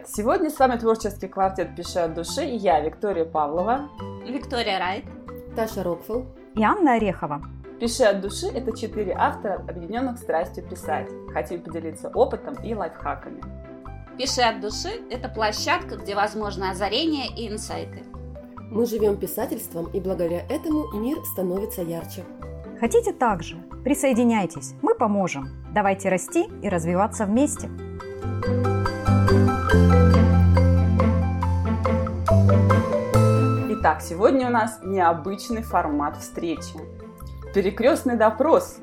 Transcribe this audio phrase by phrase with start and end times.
[0.00, 0.08] привет!
[0.08, 3.88] Сегодня с вами творческий квартет «Пиши от души» и я, Виктория Павлова.
[4.26, 5.04] Виктория Райт.
[5.56, 6.26] Таша Рокфелл.
[6.54, 7.42] И Анна Орехова.
[7.80, 11.08] «Пиши от души»— это четыре автора, объединенных страстью писать.
[11.32, 13.42] Хотим поделиться опытом и лайфхаками.
[14.18, 18.02] «Пиши от души»— это площадка, где возможны озарения и инсайты.
[18.70, 22.24] Мы живем писательством, и благодаря этому мир становится ярче.
[22.78, 23.56] Хотите также?
[23.82, 25.48] Присоединяйтесь, мы поможем.
[25.74, 27.68] Давайте расти и развиваться вместе.
[33.70, 36.74] Итак, сегодня у нас необычный формат встречи.
[37.54, 38.78] Перекрестный допрос.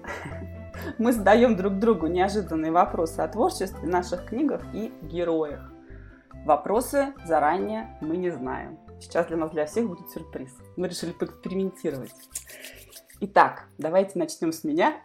[0.98, 5.74] Мы задаем друг другу неожиданные вопросы о творчестве, наших книгах и героях.
[6.46, 8.80] Вопросы заранее мы не знаем.
[9.02, 10.56] Сейчас для нас для всех будет сюрприз.
[10.78, 12.16] Мы решили поэкспериментировать.
[13.20, 15.02] Итак, давайте начнем с меня,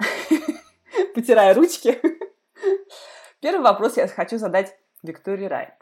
[1.16, 2.00] потирая ручки.
[3.40, 5.74] Первый вопрос я хочу задать Виктории Райт.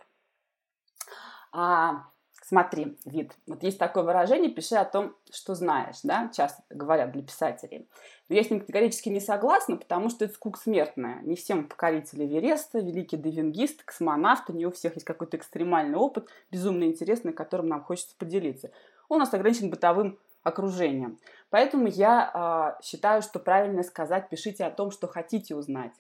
[1.53, 2.05] А,
[2.43, 3.33] смотри, вид.
[3.47, 7.89] Вот есть такое выражение, пиши о том, что знаешь, да, часто говорят для писателей.
[8.29, 11.21] Но я с ним категорически не согласна, потому что это скук смертная.
[11.23, 16.84] Не всем покорители Вереста, великие девингисты, космонавты, не у всех есть какой-то экстремальный опыт, безумно
[16.84, 18.71] интересный, которым нам хочется поделиться.
[19.09, 21.19] Он у нас ограничен бытовым окружением.
[21.51, 25.93] Поэтому я э, считаю, что правильно сказать, пишите о том, что хотите узнать.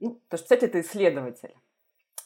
[0.00, 1.54] Ну, потому что, кстати, это исследователь.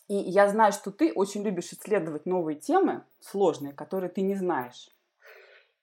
[0.08, 4.90] И я знаю, что ты очень любишь исследовать новые темы, сложные, которые ты не знаешь.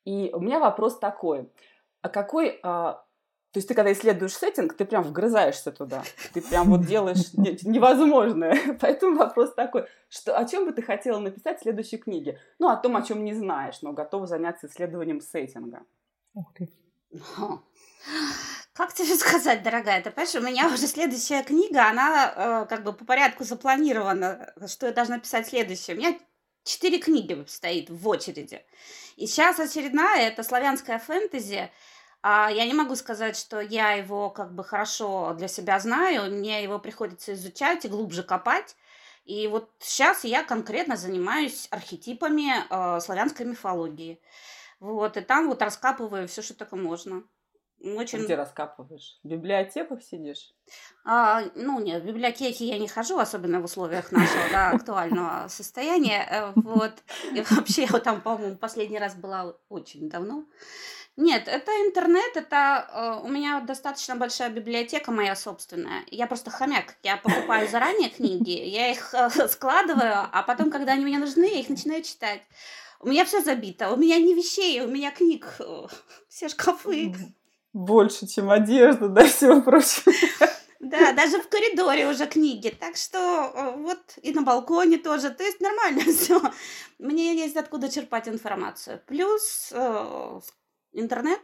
[0.04, 1.50] И у меня вопрос такой.
[2.02, 2.60] А какой...
[2.64, 3.04] А,
[3.52, 6.04] то есть ты когда исследуешь сеттинг, ты прям вгрызаешься туда.
[6.34, 8.58] Ты прям вот делаешь невозможное.
[8.82, 9.86] Поэтому вопрос такой.
[10.10, 12.40] Что, о чем бы ты хотела написать в следующей книге?
[12.60, 15.84] Ну, о том, о чем не знаешь, но готова заняться исследованием сеттинга.
[16.34, 16.70] Ух ты.
[18.74, 20.02] Как тебе сказать, дорогая?
[20.02, 24.88] Ты понимаешь, у меня уже следующая книга, она э, как бы по порядку запланирована, что
[24.88, 25.96] я должна писать следующее.
[25.96, 26.20] У меня
[26.64, 28.66] четыре книги стоит в очереди.
[29.16, 31.72] И сейчас очередная, это славянская фэнтези.
[32.22, 36.64] А я не могу сказать, что я его как бы хорошо для себя знаю, мне
[36.64, 38.76] его приходится изучать и глубже копать.
[39.26, 44.22] И вот сейчас я конкретно занимаюсь архетипами э, славянской мифологии.
[44.80, 47.24] Вот, и там вот раскапываю все, что только можно.
[47.86, 48.26] Очень...
[48.26, 49.20] Где раскапываешь?
[49.24, 50.54] В библиотеках сидишь?
[51.04, 56.28] А, ну, нет, в библиотеке я не хожу, особенно в условиях нашего да, актуального состояния.
[56.30, 56.94] Э, вот.
[57.32, 60.46] И вообще, я там, по-моему, последний раз была очень давно.
[61.16, 66.04] Нет, это интернет, это э, у меня достаточно большая библиотека моя собственная.
[66.08, 66.96] Я просто хомяк.
[67.04, 71.60] Я покупаю заранее книги, я их э, складываю, а потом, когда они мне нужны, я
[71.60, 72.42] их начинаю читать.
[73.00, 75.60] У меня все забито, у меня не вещей, у меня книг,
[76.28, 77.14] все шкафы
[77.76, 80.14] больше, чем одежда, да, всего прочего.
[80.80, 82.70] Да, даже в коридоре уже книги.
[82.70, 85.30] Так что э, вот и на балконе тоже.
[85.30, 86.42] То есть нормально все.
[87.00, 89.02] Мне есть откуда черпать информацию.
[89.08, 90.40] Плюс э,
[90.94, 91.40] интернет.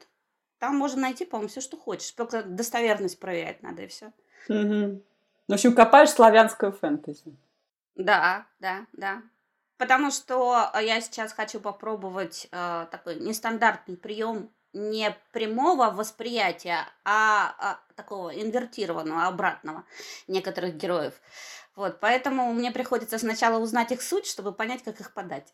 [0.59, 2.11] Там можно найти, по-моему, все, что хочешь.
[2.11, 4.13] Только достоверность проверять надо и все.
[4.47, 5.01] Угу.
[5.47, 7.35] В общем, копаешь славянскую фэнтези.
[7.95, 9.23] Да, да, да.
[9.77, 17.79] Потому что я сейчас хочу попробовать э, такой нестандартный прием не прямого восприятия, а, а
[17.95, 19.83] такого инвертированного, обратного
[20.27, 21.13] некоторых героев.
[21.75, 25.53] Вот, поэтому мне приходится сначала узнать их суть, чтобы понять, как их подать.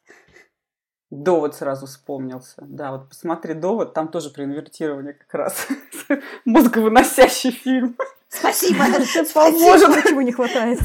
[1.09, 2.55] Довод сразу вспомнился.
[2.67, 5.67] Да, вот посмотри довод, там тоже про инвертирование как раз.
[6.45, 7.95] Мозговыносящий фильм.
[8.27, 8.79] Спасибо.
[9.33, 10.05] Поможет.
[10.05, 10.79] Чего не хватает.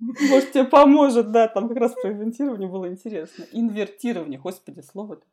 [0.00, 3.44] Может, тебе поможет, да, там как раз про инвертирование было интересно.
[3.52, 5.26] Инвертирование, господи, слово-то.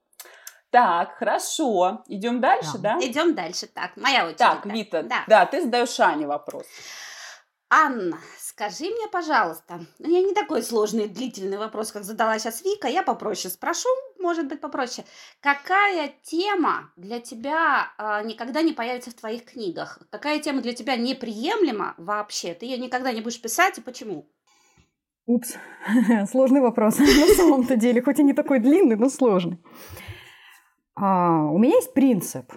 [0.76, 2.04] Так, хорошо.
[2.08, 2.98] Идем дальше, да?
[3.00, 3.08] да?
[3.08, 3.66] Идем дальше.
[3.66, 4.40] Так, моя очередь.
[4.40, 6.66] Так, Вита, да, да ты задаешь Ане вопрос.
[7.70, 12.90] Анна, скажи мне, пожалуйста, ну, я не такой сложный длительный вопрос, как задала сейчас Вика,
[12.90, 13.88] я попроще спрошу,
[14.20, 15.08] может быть, попроще.
[15.40, 20.00] Какая тема для тебя э, никогда не появится в твоих книгах?
[20.10, 22.54] Какая тема для тебя неприемлема вообще?
[22.54, 24.30] Ты ее никогда не будешь писать и почему?
[25.26, 25.54] Упс,
[26.30, 29.58] сложный вопрос на самом-то деле, хоть и не такой длинный, но сложный.
[30.96, 32.52] А, у меня есть принцип.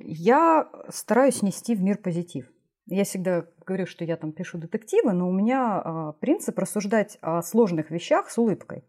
[0.00, 2.50] Я стараюсь нести в мир позитив.
[2.86, 7.42] Я всегда говорю, что я там пишу детективы, но у меня а, принцип рассуждать о
[7.42, 8.84] сложных вещах с улыбкой.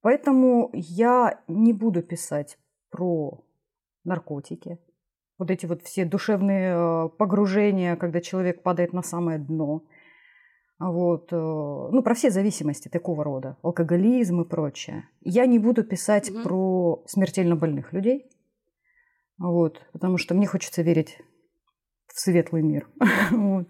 [0.00, 2.58] Поэтому я не буду писать
[2.90, 3.44] про
[4.04, 4.78] наркотики,
[5.38, 9.84] вот эти вот все душевные а, погружения, когда человек падает на самое дно–
[10.78, 15.08] вот, э, ну, про все зависимости такого рода, алкоголизм и прочее.
[15.20, 16.42] Я не буду писать угу.
[16.42, 18.30] про смертельно больных людей,
[19.38, 21.18] вот, потому что мне хочется верить
[22.06, 22.88] в светлый мир.
[23.30, 23.68] вот.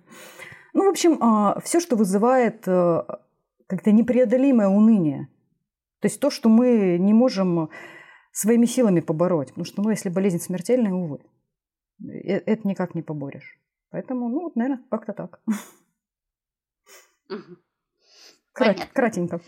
[0.74, 3.02] Ну, в общем, а, все, что вызывает э,
[3.66, 5.28] как-то непреодолимое уныние.
[6.00, 7.70] То есть то, что мы не можем
[8.32, 9.48] своими силами побороть.
[9.48, 11.20] Потому что, ну, если болезнь смертельная, увы,
[12.00, 13.58] э, это никак не поборешь.
[13.90, 15.40] Поэтому, ну, вот, наверное, как-то так.
[18.52, 19.40] Крат, кратенько.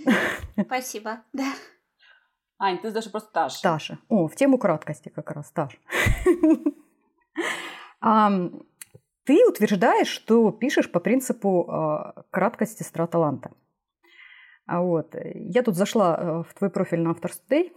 [0.61, 1.53] Спасибо, да.
[2.59, 3.63] Ань, ты даже просто Таша.
[3.63, 3.99] Таша.
[4.09, 5.79] О, в тему краткости как раз, Таша.
[9.25, 13.53] Ты утверждаешь, что пишешь по принципу а, краткости стра таланта.
[14.67, 17.73] А вот, я тут зашла э, в твой профиль на Authors Today,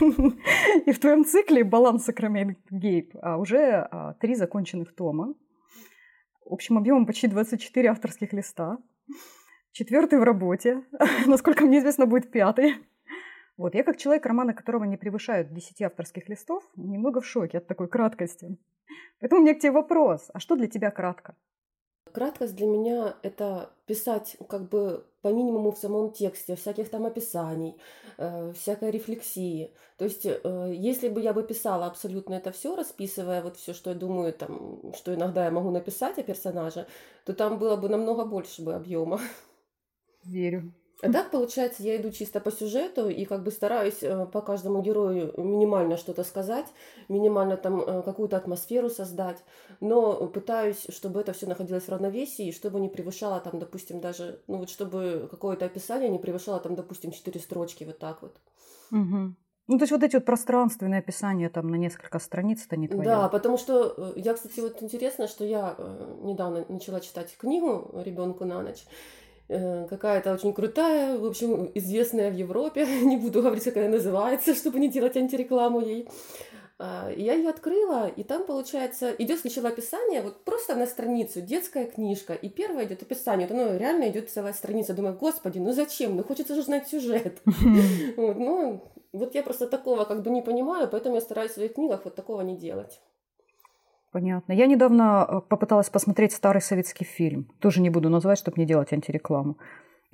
[0.86, 3.88] и в твоем цикле «Баланс Сакрамент Гейб» а, уже
[4.20, 5.34] три законченных тома,
[6.44, 8.78] общим объемом почти 24 авторских листа.
[9.72, 10.84] Четвертый в работе.
[11.26, 12.76] Насколько мне известно, будет пятый.
[13.56, 17.66] Вот, я как человек, романа которого не превышают 10 авторских листов, немного в шоке от
[17.66, 18.56] такой краткости.
[19.20, 20.30] Поэтому у меня к тебе вопрос.
[20.32, 21.36] А что для тебя кратко?
[22.14, 27.76] Краткость для меня– это писать как бы по минимуму в самом тексте, всяких там описаний,
[28.18, 29.72] э, всякой рефлексии.
[29.98, 33.90] То есть, э, если бы я бы писала абсолютно это все, расписывая вот все, что
[33.90, 36.86] я думаю, там, что иногда я могу написать о персонаже,
[37.24, 39.20] то там было бы намного больше бы объема.
[40.22, 40.72] Верю.
[41.02, 44.80] А так, получается, я иду чисто по сюжету и как бы стараюсь э, по каждому
[44.80, 46.66] герою минимально что-то сказать,
[47.08, 49.42] минимально там э, какую-то атмосферу создать,
[49.80, 54.40] но пытаюсь, чтобы это все находилось в равновесии, и чтобы не превышало там, допустим, даже,
[54.46, 58.36] ну вот чтобы какое-то описание не превышало там, допустим, четыре строчки, вот так вот.
[58.92, 59.34] Угу.
[59.66, 63.04] Ну, то есть вот эти вот пространственные описания там на несколько страниц это не твое.
[63.04, 65.76] Да, потому что э, я, кстати, вот интересно, что я
[66.22, 68.86] недавно начала читать книгу ребенку на ночь,
[69.48, 74.78] какая-то очень крутая, в общем, известная в Европе, не буду говорить, как она называется, чтобы
[74.78, 76.08] не делать антирекламу ей.
[76.76, 81.86] А, я ее открыла, и там, получается, идет сначала описание, вот просто на страницу, детская
[81.86, 84.92] книжка, и первое идет описание, вот оно реально идет целая страница.
[84.92, 86.16] Думаю, господи, ну зачем?
[86.16, 87.40] Ну хочется же знать сюжет.
[88.16, 88.82] Вот, ну,
[89.12, 92.14] вот я просто такого как бы не понимаю, поэтому я стараюсь в своих книгах вот
[92.16, 93.00] такого не делать.
[94.14, 94.52] Понятно.
[94.52, 97.48] Я недавно э, попыталась посмотреть старый советский фильм.
[97.58, 99.56] Тоже не буду назвать, чтобы не делать антирекламу.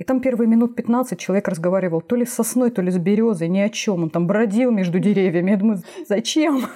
[0.00, 3.49] И там первые минут 15 человек разговаривал то ли с сосной, то ли с березой,
[3.49, 4.05] ни о чем.
[4.05, 5.50] Он там бродил между деревьями.
[5.50, 6.67] Я думаю, зачем?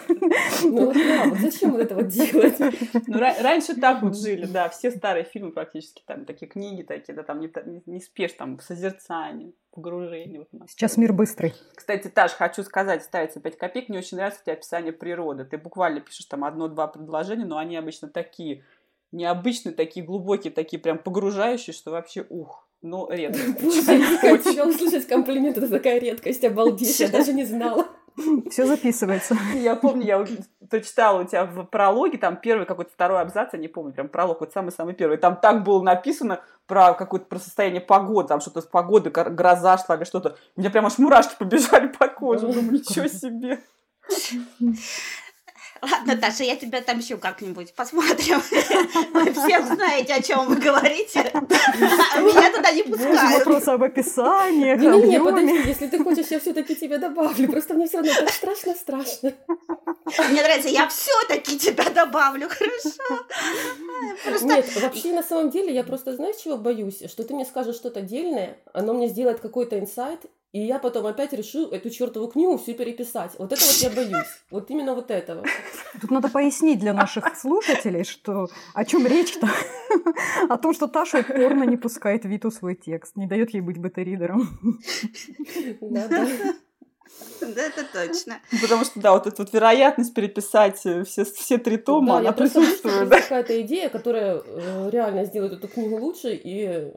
[0.62, 2.58] Ну да, вот зачем вот этого делать?
[3.06, 7.22] Ну, раньше так вот жили, да, все старые фильмы практически, там такие книги такие, да,
[7.22, 10.46] там не, не, не спешь, там созерцание, погружение.
[10.52, 11.54] Вот Сейчас мир быстрый.
[11.74, 15.44] Кстати, Таш, хочу сказать, ставится 5 копеек, мне очень нравится у тебя описание природы.
[15.44, 18.64] Ты буквально пишешь там одно-два предложения, но они обычно такие
[19.12, 22.68] необычные, такие глубокие, такие прям погружающие, что вообще ух.
[22.84, 23.40] Ну, редко.
[24.20, 27.86] Хотела услышать комплимент, это такая редкость, обалдеть, я даже не знала.
[28.50, 29.38] Все записывается.
[29.54, 30.26] Я помню, я
[30.68, 34.40] прочитала у тебя в прологе, там первый какой-то второй абзац, я не помню, прям пролог,
[34.40, 35.16] вот самый-самый первый.
[35.16, 39.96] Там так было написано про какое-то про состояние погоды, там что-то с погоды, гроза шла
[39.96, 40.36] или что-то.
[40.54, 42.48] У меня прям аж мурашки побежали по коже.
[42.48, 43.60] Думаю, ничего себе.
[45.82, 47.74] Ладно, Таша, я тебя отомщу как-нибудь.
[47.74, 48.42] Посмотрим.
[49.12, 51.20] Вы все знаете, о чем вы говорите.
[51.20, 53.38] Меня туда не пускают.
[53.38, 57.50] Вопрос об описании, Не, не, подожди, если ты хочешь, я все-таки тебя добавлю.
[57.50, 59.34] Просто мне все равно так страшно-страшно.
[60.30, 63.24] Мне нравится, я все-таки тебя добавлю, хорошо?
[64.24, 64.46] Просто...
[64.46, 67.02] Нет, вообще на самом деле я просто, знаешь, чего боюсь?
[67.08, 70.20] Что ты мне скажешь что-то дельное, оно мне сделает какой-то инсайт,
[70.54, 73.32] и я потом опять решу эту чертову книгу всю переписать.
[73.38, 74.28] Вот это вот я боюсь.
[74.52, 75.44] Вот именно вот этого.
[76.00, 79.48] Тут надо пояснить для наших слушателей, что о чем речь-то.
[80.48, 84.48] О том, что Таша упорно не пускает Виту свой текст, не дает ей быть бета-ридером.
[85.80, 86.26] Да, да.
[87.40, 88.40] Да, это точно.
[88.62, 92.32] Потому что, да, вот эта вот вероятность переписать э, все, все три тома, да, она
[92.32, 93.08] присутствует.
[93.08, 93.20] Да.
[93.20, 96.92] какая-то идея, которая э, реально сделает эту книгу лучше, и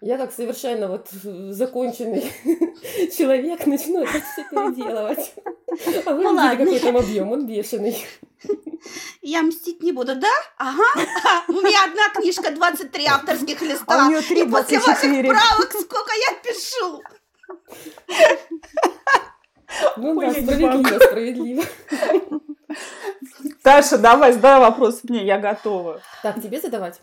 [0.00, 2.22] я как совершенно вот законченный
[3.16, 5.34] человек начну это все переделывать.
[6.04, 8.06] А вы ну, видите, какой там объем, он бешеный.
[9.20, 10.28] Я мстить не буду, да?
[10.58, 10.84] Ага.
[11.48, 13.84] У меня одна книжка, 23 авторских листа.
[13.88, 17.02] А у нее 3, И после ваших правок сколько я пишу.
[19.96, 21.64] Ну да, справедливо, справедливо.
[23.62, 26.00] Таша, давай, задай вопрос мне, я готова.
[26.22, 27.00] Так, тебе задавать?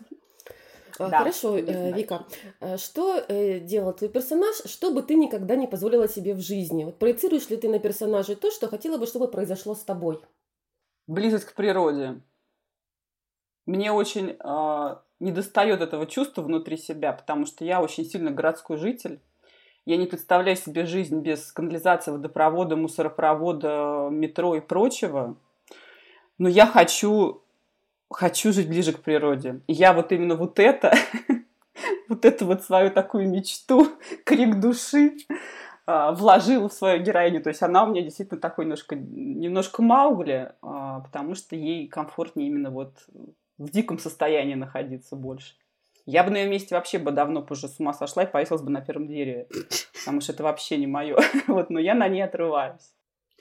[0.98, 2.24] А, да, Хорошо, э, Вика.
[2.60, 6.84] Э, что э, делал твой персонаж, что бы ты никогда не позволила себе в жизни?
[6.84, 10.20] Вот проецируешь ли ты на персонажа то, что хотела бы, чтобы произошло с тобой?
[11.06, 12.20] Близость к природе.
[13.66, 19.20] Мне очень э, недостает этого чувства внутри себя, потому что я очень сильно городской житель.
[19.86, 25.36] Я не представляю себе жизнь без канализации, водопровода, мусоропровода, метро и прочего.
[26.38, 27.43] Но я хочу
[28.14, 29.60] хочу жить ближе к природе.
[29.66, 30.94] И я вот именно вот это
[32.08, 33.88] вот эту вот свою такую мечту,
[34.24, 35.16] крик души
[35.86, 37.42] а, вложила в свою героиню.
[37.42, 42.48] То есть она у меня действительно такой немножко, немножко Маугли, а, потому что ей комфортнее
[42.48, 42.94] именно вот
[43.58, 45.54] в диком состоянии находиться больше.
[46.06, 48.70] Я бы на ее месте вообще бы давно позже с ума сошла и повесилась бы
[48.70, 49.48] на первом дереве,
[49.98, 51.16] потому что это вообще не мое.
[51.46, 52.92] Вот, но я на ней отрываюсь.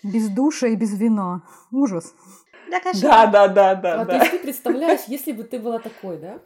[0.01, 1.43] Без душа и без вина.
[1.71, 2.13] Ужас.
[3.01, 4.01] Да, Да, да, да, да.
[4.01, 4.11] А да.
[4.11, 6.39] то есть ты представляешь, если бы ты была такой, да?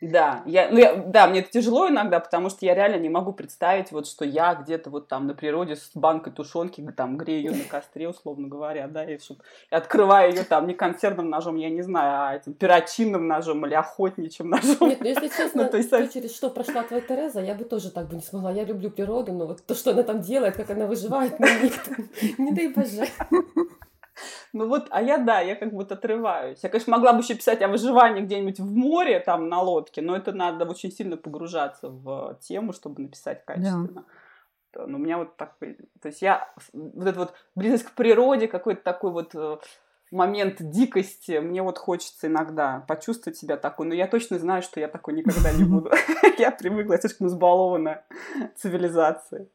[0.00, 3.32] Да, я, ну я, да, мне это тяжело иногда, потому что я реально не могу
[3.32, 7.56] представить, вот, что я где-то вот там на природе с банкой тушенки, там, грею ее
[7.56, 9.38] на костре, условно говоря, да, и, чтоб,
[9.70, 13.74] и открываю ее там не консервным ножом, я не знаю, а этим перочинным ножом или
[13.74, 14.88] охотничьим ножом.
[14.88, 17.64] Нет, ну если честно, Ну, то есть, то, через что прошла твоя Тереза, я бы
[17.64, 18.50] тоже так бы не смогла.
[18.50, 21.46] Я люблю природу, но вот то, что она там делает, как она выживает, ну,
[22.38, 23.06] не дай боже.
[24.52, 26.60] Ну вот, а я, да, я как будто отрываюсь.
[26.62, 30.16] Я, конечно, могла бы еще писать о выживании где-нибудь в море, там, на лодке, но
[30.16, 34.04] это надо очень сильно погружаться в тему, чтобы написать качественно.
[34.72, 35.76] Да, Но у меня вот такой...
[36.00, 36.52] То есть я...
[36.72, 39.58] Вот эта вот близость к природе, какой-то такой вот э,
[40.10, 44.88] момент дикости, мне вот хочется иногда почувствовать себя такой, но я точно знаю, что я
[44.88, 45.90] такой никогда не буду.
[46.38, 48.02] Я привыкла, я слишком избалована
[48.56, 49.48] цивилизацией.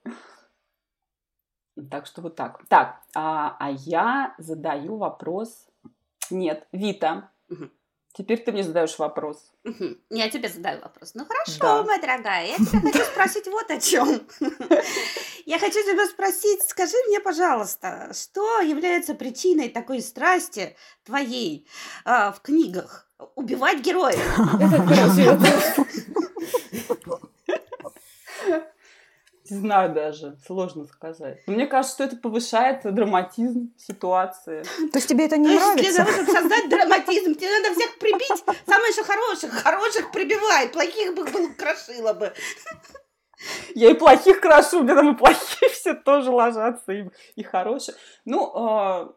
[1.90, 2.62] Так что вот так.
[2.68, 5.68] Так, а, а я задаю вопрос.
[6.30, 7.32] Нет, Вита.
[8.14, 9.52] Теперь ты мне задаешь вопрос.
[9.64, 9.98] Мгм.
[10.10, 11.12] Я тебе задаю вопрос.
[11.14, 11.84] Ну хорошо, Да.
[11.84, 14.22] моя дорогая, я тебя хочу спросить вот о чем.
[15.46, 21.68] Я хочу тебя спросить, скажи мне, пожалуйста, что является причиной такой страсти твоей
[22.04, 23.10] а, в книгах?
[23.36, 24.20] Убивать героев.
[29.50, 31.40] Не знаю даже, сложно сказать.
[31.48, 34.64] Но мне кажется, что это повышает драматизм ситуации.
[34.92, 35.98] То есть тебе это То не есть для нравится?
[35.98, 38.44] того, чтобы создать драматизм, тебе надо всех прибить.
[38.68, 39.52] Самое же хороших.
[39.54, 42.34] Хороших прибивает, плохих бы было крошило бы.
[43.74, 47.96] Я и плохих крашу, мне там и плохие все тоже ложатся, и, и хорошие.
[48.26, 49.14] Ну, а,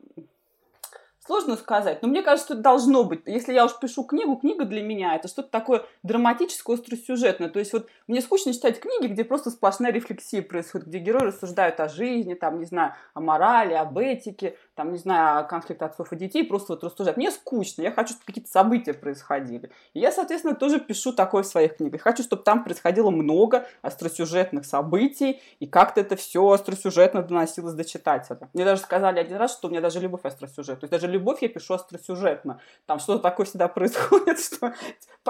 [1.24, 2.02] сложно сказать.
[2.02, 3.22] Но мне кажется, что должно быть.
[3.26, 7.48] Если я уж пишу книгу, книга для меня это что-то такое драматическое, остросюжетное.
[7.48, 11.78] То есть вот мне скучно читать книги, где просто сплошная рефлексия происходит, где герои рассуждают
[11.80, 16.12] о жизни, там, не знаю, о морали, об этике, там, не знаю, о конфликте отцов
[16.12, 17.16] и детей, просто вот рассуждать.
[17.16, 19.70] Мне скучно, я хочу, чтобы какие-то события происходили.
[19.92, 22.00] И я, соответственно, тоже пишу такое в своих книгах.
[22.00, 28.48] Хочу, чтобы там происходило много остросюжетных событий, и как-то это все остросюжетно доносилось до читателя.
[28.54, 30.80] Мне даже сказали один раз, что у меня даже любовь остросюжет.
[30.80, 32.60] То есть даже любовь я пишу остросюжетно.
[32.86, 34.72] Там что-то такое всегда происходит, что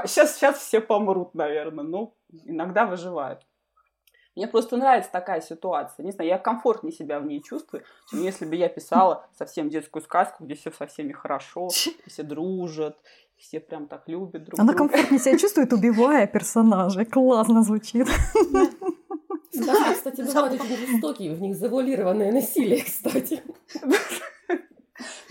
[0.06, 1.84] сейчас, сейчас все помрут, наверное.
[1.84, 3.44] Ну, иногда выживают.
[4.34, 6.04] Мне просто нравится такая ситуация.
[6.04, 10.02] Не знаю, я комфортнее себя в ней чувствую, чем если бы я писала совсем детскую
[10.02, 12.96] сказку, где все со всеми хорошо, все дружат,
[13.36, 14.88] все прям так любят друг Она друга.
[14.88, 17.04] комфортнее себя чувствует, убивая персонажей.
[17.04, 18.08] Классно звучит.
[19.54, 23.42] Сказки, кстати, бывают очень жестокие, в них завуалированное насилие, кстати.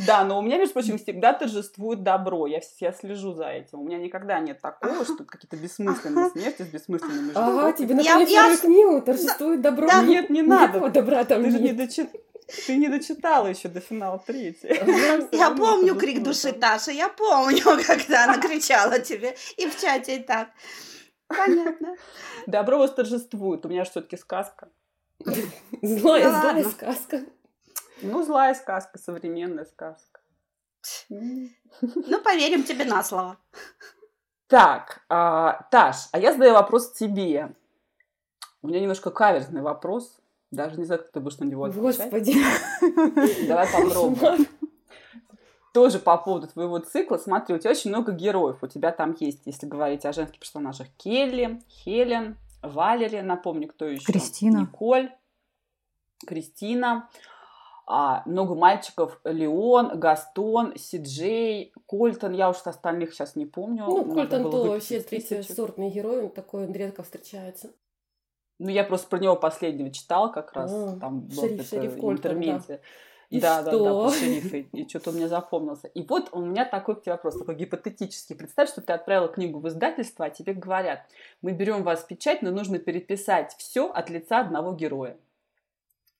[0.08, 2.48] Да, но у меня, между прочим, всегда торжествует добро.
[2.48, 3.79] Я, я слежу за этим.
[3.79, 8.60] У меня никогда нет такого, что какие-то бессмысленные смерти с бессмысленными Ага, тебе вторую с-
[8.62, 9.88] книгу, торжествует добро.
[10.03, 10.89] Нет, не Никакого надо.
[11.01, 11.77] добра там Ты же не, нет.
[11.77, 12.10] дочи-
[12.67, 14.75] ты не дочитала еще до финала третьей.
[15.31, 19.36] Я помню крик души Таши, я помню, когда она кричала тебе.
[19.58, 20.50] И в чате и так.
[21.27, 21.96] Понятно.
[22.48, 23.65] Добро восторжествует.
[23.65, 24.67] У меня же все-таки сказка.
[25.81, 27.22] Злая, злая сказка.
[28.01, 30.20] Ну, злая сказка, современная сказка.
[31.10, 33.38] Ну, поверим тебе на слово.
[34.48, 37.55] Так, а, Таш, а я задаю вопрос тебе.
[38.62, 40.20] У меня немножко каверзный вопрос.
[40.51, 41.81] Даже не знаю, как ты будешь на него отвечать.
[41.81, 42.36] Господи.
[43.48, 44.48] Давай попробуем.
[45.74, 47.17] Тоже по поводу твоего цикла.
[47.17, 48.58] Смотри, у тебя очень много героев.
[48.62, 54.03] У тебя там есть, если говорить о женских персонажах, Келли, Хелен, Валери, напомню, кто еще?
[54.03, 54.62] Кристина.
[54.62, 55.12] Николь,
[56.27, 57.10] Кристина.
[57.88, 59.19] А, много мальчиков.
[59.23, 62.33] Леон, Гастон, Сиджей, Кольтон.
[62.33, 63.85] Я уж остальных сейчас не помню.
[63.85, 67.71] Ну, Надо Кольтон то вообще третий сортный герой, он такой он редко встречается.
[68.59, 70.71] Ну, я просто про него последнего читала как раз.
[70.71, 72.81] А, Там был шериф- шериф Кольтон, интермедия.
[73.31, 74.03] И да, да, да, что?
[74.03, 74.57] про шерифа.
[74.57, 75.88] И что-то он мне запомнился.
[75.88, 78.35] И вот у меня такой к тебе вопрос, такой гипотетический.
[78.35, 81.00] Представь, что ты отправила книгу в издательство, а тебе говорят,
[81.41, 85.17] мы берем вас в печать, но нужно переписать все от лица одного героя.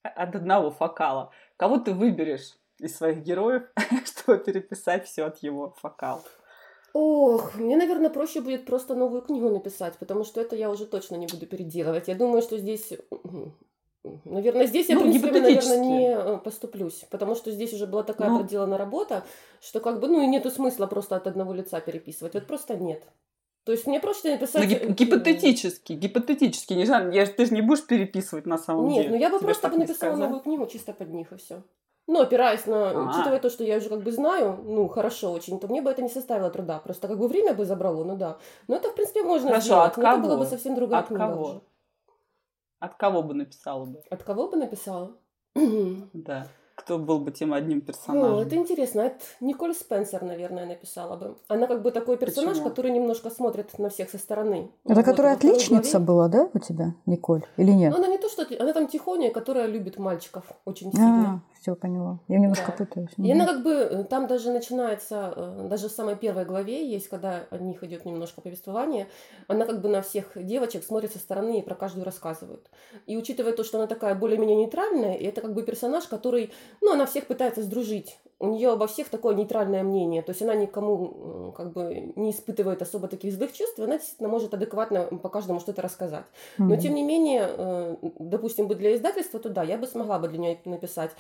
[0.03, 1.32] От одного фокала.
[1.62, 3.62] Кого ты выберешь из своих героев,
[4.06, 6.24] чтобы переписать все от его фокала?
[6.91, 11.18] Ох, мне, наверное, проще будет просто новую книгу написать, потому что это я уже точно
[11.18, 12.08] не буду переделывать.
[12.08, 12.94] Я думаю, что здесь...
[14.25, 18.32] Наверное, здесь я Ну, принципиально, наверное, не э, поступлюсь, потому что здесь уже была такая
[18.32, 18.39] Ну.
[18.39, 19.24] проделана работа,
[19.62, 22.34] что как бы, ну, и нету смысла просто от одного лица переписывать.
[22.34, 23.03] Вот просто нет.
[23.63, 24.63] То есть мне проще написать...
[24.63, 26.74] Ну, гип- гипотетически, гипотетически.
[26.74, 29.10] Не знаю, я, ты же не будешь переписывать на самом Нет, деле.
[29.15, 31.62] ну я бы Тебе просто бы написала новую книгу чисто под них и все.
[32.08, 33.10] Но опираясь на, А.
[33.10, 36.01] учитывая то, что я уже как бы знаю, ну, хорошо очень, то мне бы это
[36.01, 36.80] не составило труда.
[36.80, 38.39] Просто как бы время бы забрало, ну да.
[38.68, 39.91] Но это, в принципе, можно Хорошо, сделать.
[39.91, 40.24] от но это кого?
[40.27, 41.44] была бы совсем другая От книга кого?
[41.46, 41.62] уже.
[42.80, 44.01] От кого бы написала бы?
[44.10, 45.12] От кого бы написала?
[46.13, 46.48] Да.
[46.75, 48.40] Кто был бы тем одним персонажем?
[48.40, 49.01] это интересно.
[49.01, 51.38] Это Николь Спенсер, наверное, написала бы.
[51.48, 52.70] Она как бы такой персонаж, Почему?
[52.70, 54.72] который немножко смотрит на всех со стороны.
[54.86, 57.44] Это Вот, которая во второй отличница главе- была, да, у тебя, Николь?
[57.58, 57.92] Или нет?
[57.92, 58.46] Ну, она не то, что...
[58.60, 61.42] Она там тихоняя, которая любит мальчиков очень сильно.
[61.62, 62.18] Все, поняла.
[62.27, 62.86] Я немножко Да.
[62.86, 63.12] путаюсь.
[63.18, 67.08] И она как бы, э, там даже начинается, э, даже в самой первой главе есть,
[67.08, 69.08] когда о них идет немножко повествование,
[69.48, 72.68] она как бы на всех девочек смотрит со стороны и про каждую рассказывает.
[73.06, 76.51] И учитывая то, что она такая более-менее нейтральная, и это как бы персонаж, который,
[76.82, 78.18] ну, она всех пытается сдружить.
[78.39, 80.96] У нее обо всех такое нейтральное мнение, то есть она никому
[81.48, 85.30] м, как бы не испытывает особо таких злых чувств, и она действительно может адекватно по
[85.30, 86.25] каждому что-то рассказать.
[86.58, 86.80] Но Мгм.
[86.80, 90.39] тем не менее, э, допустим, бы для издательства, то да, я бы смогла бы для
[90.39, 91.12] нее написать.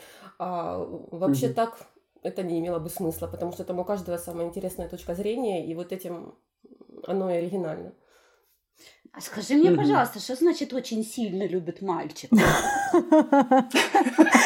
[0.43, 0.79] А
[1.11, 1.53] вообще Мгм.
[1.53, 1.77] так
[2.23, 5.75] это не имело бы смысла, потому что там у каждого самая интересная точка зрения, и
[5.75, 6.33] вот этим
[7.05, 7.93] оно и оригинально.
[9.13, 12.31] А скажи мне, пожалуйста, что значит очень сильно любит мальчик?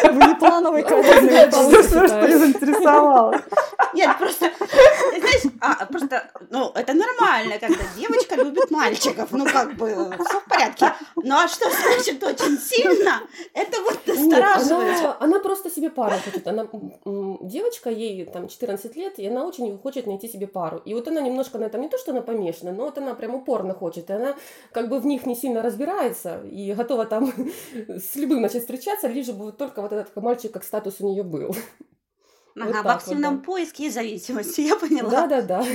[0.05, 1.05] Внеплановый вопрос.
[1.51, 3.41] тоже Что, заинтересовалась?
[3.95, 9.87] Нет, просто, знаешь, а, просто, ну, это нормально, когда девочка любит мальчиков, ну, как бы,
[10.25, 10.93] все в порядке.
[11.15, 13.21] Ну, а что значит очень сильно?
[13.53, 14.99] Это вот настораживает.
[14.99, 16.47] она, она просто себе пару хочет.
[16.47, 16.67] Она
[17.41, 20.77] девочка, ей там 14 лет, и она очень хочет найти себе пару.
[20.79, 23.35] И вот она немножко на этом, не то, что она помешана, но вот она прям
[23.35, 24.09] упорно хочет.
[24.09, 24.35] И она
[24.71, 27.33] как бы в них не сильно разбирается и готова там
[27.87, 31.23] с любым начать встречаться, лишь бы вот только вот этот мальчик как статус у нее
[31.23, 31.55] был.
[32.55, 33.43] Ага, вот в так вот, активном да.
[33.43, 35.09] поиске и зависимости, я поняла.
[35.09, 35.63] Да-да-да.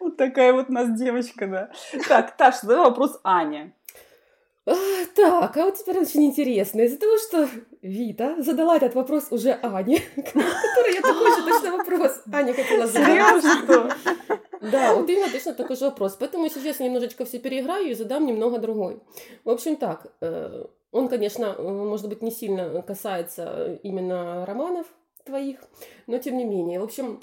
[0.00, 1.70] Вот такая вот у нас девочка, да.
[2.08, 3.74] Так, Таш, задавай вопрос Ане.
[4.64, 4.74] А,
[5.14, 6.82] Так, а вот теперь очень интересно.
[6.82, 7.48] Из-за того, что
[7.82, 13.42] Вита задала этот вопрос уже Ане, который я такой же точно вопрос Аня хотела задать.
[13.42, 13.96] Серьезно?
[14.60, 16.16] Да, вот именно точно такой же вопрос.
[16.18, 19.00] Поэтому сейчас немножечко все переиграю и задам немного другой.
[19.44, 24.86] В общем так, э, он, конечно, э, может быть, не сильно касается именно романов
[25.24, 25.60] твоих,
[26.06, 26.80] но тем не менее.
[26.80, 27.20] В общем,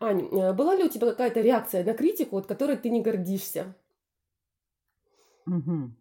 [0.00, 3.74] Ань, э, была ли у тебя какая-то реакция на критику, от которой ты не гордишься?
[5.46, 5.96] Мгм.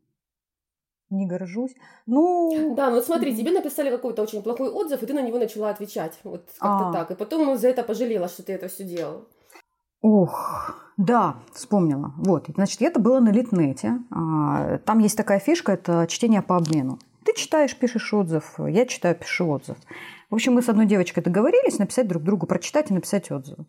[1.09, 1.73] Не горжусь.
[2.05, 5.71] Ну, Да, вот смотри, тебе написали какой-то очень плохой отзыв, и ты на него начала
[5.71, 6.19] отвечать.
[6.23, 6.93] Вот как-то А.
[6.93, 7.11] так.
[7.11, 9.25] И потом за это пожалела, что ты это все делала.
[10.01, 12.13] Ох, да, вспомнила.
[12.17, 13.99] Вот, значит, это было на Литнете.
[14.11, 16.99] А, Там есть такая фишка, это чтение по обмену.
[17.25, 19.77] Ты читаешь, пишешь отзыв, я читаю, пишу отзыв.
[20.29, 23.65] В общем, мы с одной девочкой договорились написать друг другу, прочитать и написать отзывы.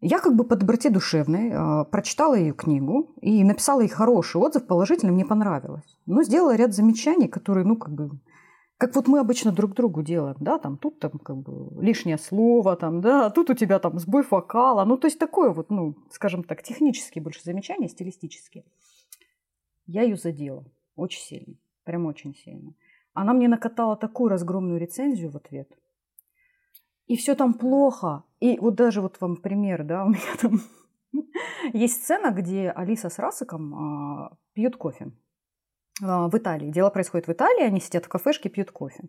[0.00, 4.66] Я как бы по доброте душевной а, прочитала ее книгу и написала ей хороший отзыв,
[4.66, 5.98] положительный, мне понравилось.
[6.06, 8.10] Но сделала ряд замечаний, которые, ну, как бы,
[8.80, 12.76] как вот мы обычно друг другу делаем, да, там, тут там как бы лишнее слово,
[12.76, 16.42] там, да, тут у тебя там сбой вокала, ну, то есть такое вот, ну, скажем
[16.42, 18.64] так, технические больше замечания, стилистические.
[19.84, 20.64] Я ее задела
[20.96, 22.72] очень сильно, прям очень сильно.
[23.12, 25.70] Она мне накатала такую разгромную рецензию в ответ.
[27.06, 28.24] И все там плохо.
[28.40, 30.62] И вот даже вот вам пример, да, у меня там
[31.74, 35.29] есть сцена, где Алиса с Расиком а, пьют кофе а,
[36.00, 36.70] в Италии.
[36.70, 39.04] Дело происходит в Италии, они сидят в кафешке, пьют кофе.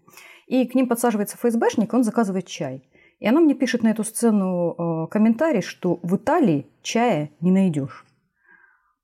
[0.48, 2.84] И к ним подсаживается ФСБшник, он заказывает чай.
[3.20, 4.76] И она мне пишет на эту сцену
[5.06, 8.04] э, комментарий, что в Италии чая не найдешь.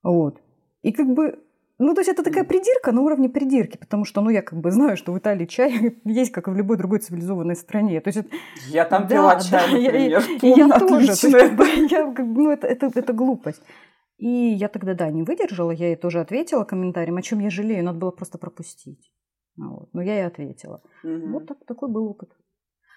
[0.03, 0.41] Вот.
[0.81, 1.39] И как бы,
[1.79, 4.71] ну, то есть это такая придирка на уровне придирки, потому что, ну, я как бы
[4.71, 8.01] знаю, что в Италии чай есть, как и в любой другой цивилизованной стране.
[8.01, 8.21] То есть
[8.69, 10.23] Я там Да, пила да, чай, я- например.
[10.41, 10.87] и я тоже.
[10.87, 13.61] то есть, как бы, я как ну, это, это, это глупость.
[14.17, 17.83] И я тогда, да, не выдержала, я ей тоже ответила комментарием, о чем я жалею,
[17.83, 19.11] надо было просто пропустить.
[19.55, 19.89] Ну Вот.
[19.93, 20.81] Но я ей ответила.
[21.03, 21.33] Мгм.
[21.33, 22.35] Вот так, такой был опыт.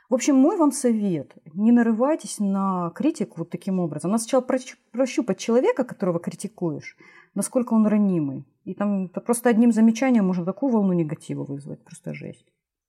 [0.08, 1.36] В общем, мой вам совет.
[1.54, 4.10] Не нарывайтесь на критику вот таким образом.
[4.10, 4.44] Надо сначала
[4.90, 6.96] прощупать человека, которого критикуешь,
[7.34, 8.44] насколько он ранимый.
[8.64, 11.84] И там просто одним замечанием можно такую волну негатива вызвать.
[11.84, 12.46] Просто жесть.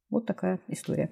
[0.10, 1.12] Вот такая история.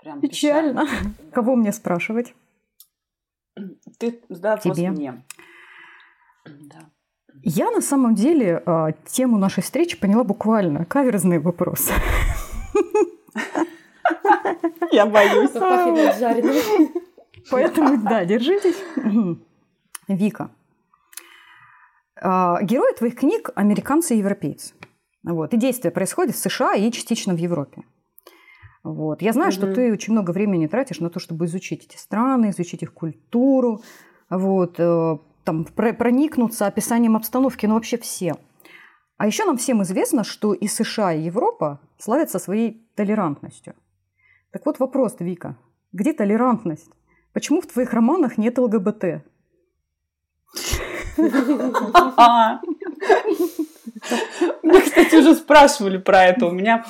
[0.00, 0.86] Прям Печально.
[0.86, 1.30] Да.
[1.32, 2.34] Кого мне спрашивать?
[3.98, 4.90] Ты задай вопрос Тебе.
[4.90, 5.24] мне.
[6.44, 6.90] Да.
[7.42, 10.84] Я на самом деле а, тему нашей встречи поняла буквально.
[10.84, 11.90] Каверзный вопрос.
[14.92, 15.50] Я боюсь.
[17.50, 18.76] Поэтому, да, держитесь.
[20.08, 20.50] Вика.
[22.20, 24.74] А, Герои твоих книг– американцы и европейцы.
[25.22, 25.52] Вот.
[25.52, 27.82] И действие происходит в США и частично в Европе.
[28.86, 29.20] Вот.
[29.20, 29.74] Я знаю, что Мгм.
[29.74, 33.82] ты очень много времени тратишь на то, чтобы изучить эти страны, изучить их культуру,
[34.30, 38.36] вот, э, там, про- проникнуться описанием обстановки, ну вообще всем.
[39.16, 43.74] А еще нам всем известно, что и США, и Европа славятся своей толерантностью.
[44.52, 45.56] Так вот вопрос, Вика,
[45.92, 46.90] где толерантность?
[47.32, 49.24] Почему в твоих романах нет ЛГБТ?
[52.16, 52.60] А.
[54.62, 56.46] Меня, кстати, уже спрашивали про это.
[56.46, 56.84] У меня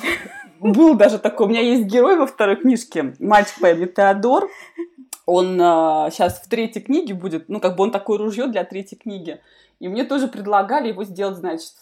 [0.59, 4.49] был даже такой, у меня есть герой во второй книжке, мальчик по имени Теодор.
[5.25, 5.57] Он
[6.11, 9.41] сейчас в третьей книге будет, ну, как бы он такое ружье для третьей книги.
[9.79, 11.73] И мне тоже предлагали его сделать, значит,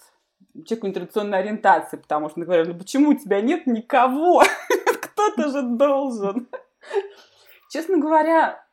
[0.66, 4.44] человеку нетрадиционной ориентации, потому что мне ну почему у тебя нет никого?
[5.02, 6.48] Кто-то же должен.
[7.70, 8.64] Честно говоря,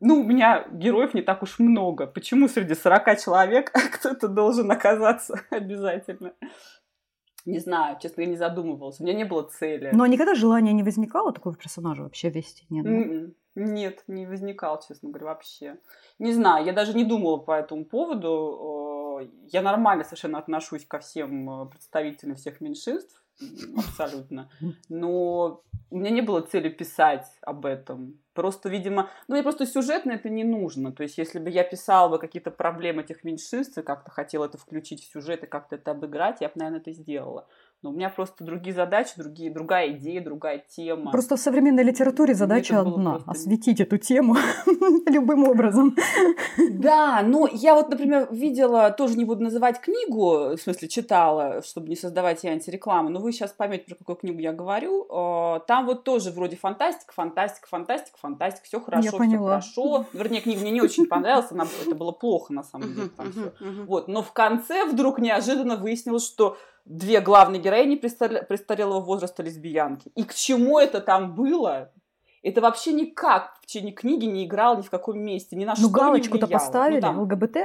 [0.00, 2.06] ну, у меня героев не так уж много.
[2.06, 6.32] Почему среди 40 человек кто-то должен оказаться обязательно?
[7.46, 9.00] Не знаю, честно, я не задумывалась.
[9.00, 9.90] У меня не было цели.
[9.92, 12.66] Но никогда желания не возникало такого персонажа вообще вести?
[12.70, 12.90] Нет, да?
[12.90, 13.34] М-м.
[13.54, 15.78] Нет, не возникал, честно говоря, вообще.
[16.18, 19.20] Не знаю, я даже не думала по этому поводу.
[19.22, 23.22] Э, Я нормально совершенно отношусь ко всем э, представителям всех меньшинств,
[23.76, 24.50] абсолютно.
[24.88, 28.18] Но у меня не было цели писать об этом.
[28.34, 30.92] Просто, видимо, ну, мне просто сюжетно это не нужно.
[30.92, 34.58] То есть, если бы я писала бы какие-то проблемы этих меньшинств и как-то хотела это
[34.58, 37.46] включить в сюжет и как-то это обыграть, я бы, наверное, это сделала.
[37.82, 41.12] Но у меня просто другие задачи, другие, другая идея, другая тема.
[41.12, 44.34] Просто в современной литературе задача одна просто-– осветить эту тему
[45.06, 45.94] любым образом.
[46.70, 51.88] Да, но я вот, например, видела, тоже не буду называть книгу, в смысле читала, чтобы
[51.88, 55.06] не создавать ей антирекламу, но вы сейчас поймете, про какую книгу я говорю.
[55.10, 59.48] Э, Там вот тоже вроде фантастика, фантастика, фантастика, фантастика, все хорошо, все поняла.
[59.50, 60.06] хорошо.
[60.12, 63.08] Вернее, книга мне не очень понравилась, она, это было плохо на самом деле.
[63.16, 63.52] Там всё.
[63.86, 70.10] Вот, но в конце вдруг неожиданно выяснилось, что две главные героини престар- престарелого возраста лесбиянки.
[70.14, 71.90] И к чему это там было?
[72.42, 75.76] Это вообще никак в течение книги не играло ни в каком месте, ни на Ну,
[75.76, 77.56] что галочку-то не поставили, Ну, там ЛГБТ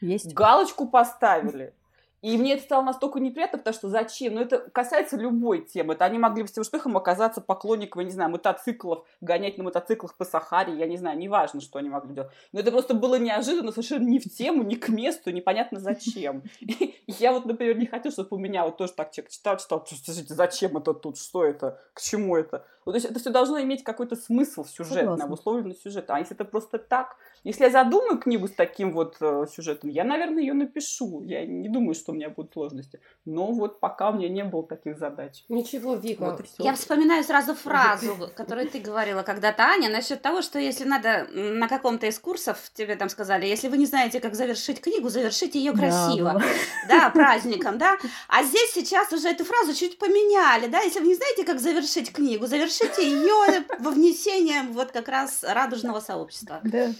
[0.00, 0.32] есть.
[0.32, 1.74] галочку поставили.
[2.22, 4.34] И мне это стало настолько неприятно, потому что зачем?
[4.34, 5.94] Ну, это касается любой темы.
[5.94, 10.16] Это они могли бы с тем успехом оказаться поклонниками, не знаю, мотоциклов, гонять на мотоциклах
[10.16, 12.30] по Сахаре, я не знаю, неважно, что они могли делать.
[12.52, 16.44] Но это просто было неожиданно, совершенно не в тему, не к месту, непонятно зачем.
[16.60, 19.84] И я вот, например, не хочу, чтобы у меня вот тоже так человек читал, читал,
[19.84, 22.64] слушайте, зачем это тут, что это, к чему это?
[22.84, 26.06] Вот, то есть это все должно иметь какой-то смысл сюжетный, обусловленный сюжет.
[26.08, 30.02] А если это просто так, если я задумаю книгу с таким вот э, сюжетом, я,
[30.04, 31.22] наверное, ее напишу.
[31.22, 33.00] Я не думаю, что у меня будут сложности.
[33.24, 35.44] Но вот пока у меня не было таких задач.
[35.48, 36.24] Ничего, Вика.
[36.24, 36.40] Вот.
[36.58, 41.68] Я вспоминаю сразу фразу, которую ты говорила когда-то, Аня, насчет того, что если надо на
[41.68, 45.72] каком-то из курсов, тебе там сказали, если вы не знаете, как завершить книгу, завершите ее
[45.72, 46.30] Да, красиво.
[46.32, 46.42] было.
[46.88, 47.96] Да, праздником, да.
[48.28, 50.80] А здесь сейчас уже эту фразу чуть поменяли, да.
[50.80, 56.00] Если вы не знаете, как завершить книгу, завершите ее во внесением вот как раз радужного
[56.00, 56.60] сообщества.
[56.64, 56.92] Да.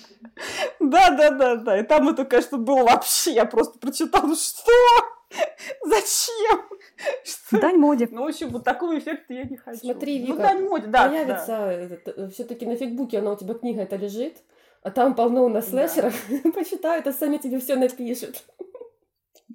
[0.80, 1.78] Да, да, да, да.
[1.80, 3.32] И там это, конечно, было вообще.
[3.34, 4.72] Я просто прочитала, что?
[5.84, 6.62] Зачем?
[7.24, 7.60] Что?
[7.60, 8.08] Дань моде.
[8.10, 9.80] Ну, в общем, вот такого эффекта я не хочу.
[9.80, 11.08] Смотри, Ну, Вика, дань моде, да.
[11.08, 12.00] Появится,
[12.32, 14.38] все-таки на фигбуке она у тебя книга это лежит,
[14.82, 15.88] а там полно у нас Да.
[15.88, 16.14] слэшеров.
[16.54, 18.44] Почитают, а сами тебе все напишут.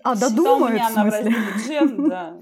[0.04, 0.30] А, да.
[0.30, 1.36] Додумают, в смысле?
[1.66, 2.38] джем, да.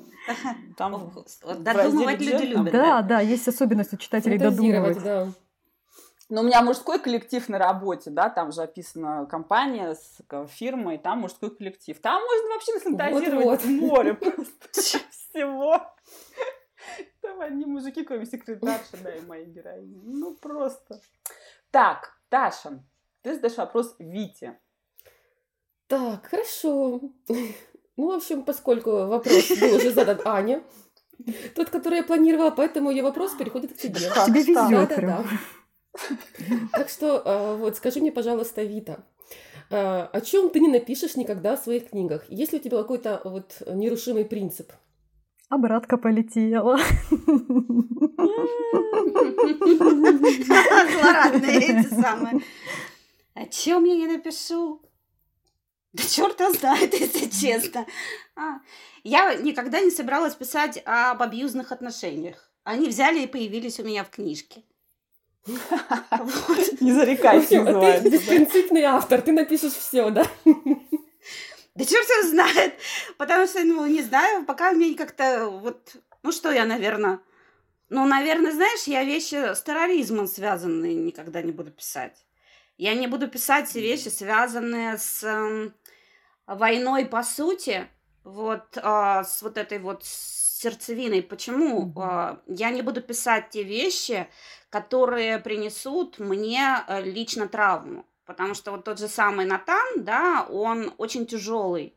[0.78, 1.12] Там
[1.60, 2.72] Додумывать люди любят.
[2.72, 4.98] Да, да, есть особенность у читателей додумывать.
[6.28, 11.20] Но у меня мужской коллектив на работе, да, там же описана компания с фирмой, там
[11.20, 12.00] мужской коллектив.
[12.02, 13.90] Там можно вообще нафантазировать Вот-вот.
[13.90, 15.82] море просто всего.
[17.22, 20.02] Там одни мужики, кроме секретарши, да, и мои героини.
[20.04, 21.00] Ну, просто.
[21.70, 22.84] Так, Таша,
[23.22, 24.60] ты задаешь вопрос Вите.
[25.88, 27.02] Так, хорошо.
[27.98, 30.62] Ну, в общем, поскольку вопрос был уже задан Ане,
[31.56, 33.96] тот, который я планировала, поэтому ее вопрос переходит к тебе.
[33.96, 35.24] Тебе везет Да, да, прям.
[35.24, 35.26] да.
[36.72, 39.00] Так что, а, вот, скажи мне, пожалуйста, Вита,
[39.72, 42.26] а, о чем ты не напишешь никогда в своих книгах?
[42.30, 44.72] Есть ли у тебя какой-то вот нерушимый принцип?
[45.50, 46.80] Обратка полетела.
[50.92, 52.42] Злорадные эти самые.
[53.34, 54.82] О чем я не напишу?
[55.94, 57.86] Да черт его знает, если честно.
[58.36, 58.60] А,
[59.04, 62.52] Я никогда не собиралась писать об абьюзных отношениях.
[62.64, 64.64] Они взяли и появились у меня в книжке.
[65.46, 68.04] Не зарекайся, ты называется.
[68.04, 68.10] да.
[68.10, 70.26] беспринципный автор, ты напишешь все, да?
[71.76, 72.74] Да черт его знает.
[73.18, 75.98] Потому что, ну, не знаю, пока мне как-то вот...
[76.24, 77.20] Ну, что я, наверное...
[77.90, 82.26] Ну, наверное, знаешь, я вещи с терроризмом связанные никогда не буду писать.
[82.78, 85.74] Я не буду писать вещи, связанные с эм,
[86.48, 87.88] войной по сути,
[88.24, 90.04] вот, а, с вот этой вот
[90.66, 91.22] сердцевиной.
[91.22, 91.94] Почему?
[91.96, 92.56] Mm-hmm.
[92.58, 94.28] Я не буду писать те вещи,
[94.70, 98.06] которые принесут мне э, лично травму.
[98.26, 101.94] Потому что вот тот же самый Натан, да, он очень тяжелый.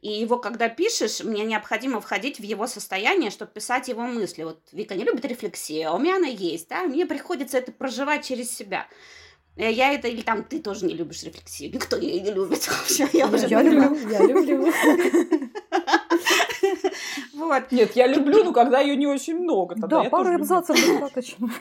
[0.00, 4.44] И его, когда пишешь, мне необходимо входить в его состояние, чтобы писать его мысли.
[4.44, 8.24] Вот Вика не любит рефлексию, а у меня она есть, да, мне приходится это проживать
[8.24, 8.86] через себя.
[9.56, 11.72] Э, я это, или там ты тоже не любишь рефлексию.
[11.72, 12.58] Никто ее не любит.
[12.86, 14.72] Все, я уже я люблю, я люблю.
[17.34, 17.72] Вот.
[17.72, 19.74] Нет, я люблю, но когда ее не очень много.
[19.76, 21.50] Да, пару абзацев достаточно.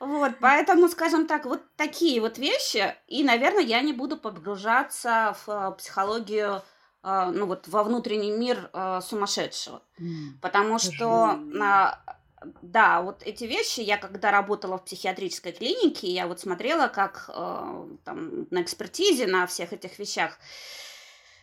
[0.00, 5.50] Вот, поэтому, скажем так, вот такие вот вещи, и, наверное, я не буду погружаться в
[5.50, 6.62] э, психологию
[7.02, 8.70] э, ну вот во внутренний мир
[9.02, 9.82] сумасшедшего,
[10.40, 11.38] потому что
[12.62, 17.86] да, вот эти вещи, я когда работала в психиатрической клинике, я вот смотрела, как э,
[18.04, 20.38] там на экспертизе, на всех этих вещах,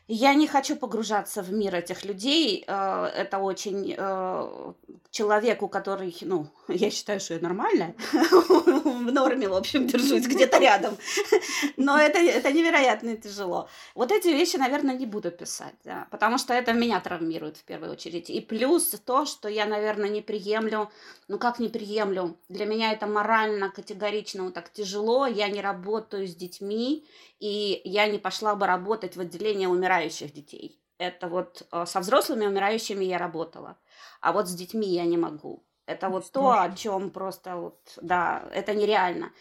[0.07, 2.63] я не хочу погружаться в мир этих людей.
[2.67, 4.73] Э, это очень э,
[5.09, 10.97] человеку, который, ну, я считаю, что я нормальная, в норме, в общем, держусь где-то рядом.
[11.77, 13.67] Но это, это невероятно тяжело.
[13.95, 17.93] Вот эти вещи, наверное, не буду писать, да, потому что это меня травмирует в первую
[17.93, 18.29] очередь.
[18.29, 20.89] И плюс то, что я, наверное, не приемлю,
[21.27, 26.27] ну как не приемлю, для меня это морально, категорично вот так тяжело, я не работаю
[26.27, 27.05] с детьми,
[27.39, 29.94] и я не пошла бы работать в отделение умирающих
[30.33, 30.81] детей.
[30.97, 33.77] Это вот э, со взрослыми умирающими я работала,
[34.21, 35.65] а вот с детьми я не могу.
[35.85, 39.31] Это вот то, о чем просто вот, да, это нереально.